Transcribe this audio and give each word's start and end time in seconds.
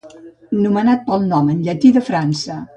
Nomenat 0.61 1.05
pel 1.11 1.29
nom 1.35 1.53
en 1.55 1.63
llatí 1.69 1.95
de 1.99 2.05
França. 2.11 2.63